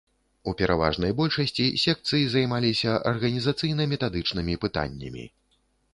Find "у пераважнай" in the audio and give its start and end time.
0.51-1.11